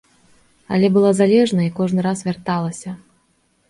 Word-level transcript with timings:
Але 0.77 0.87
была 0.95 1.11
залежная 1.21 1.65
і 1.69 1.71
кожны 1.83 1.99
раз 2.11 2.27
вярталася. 2.33 3.01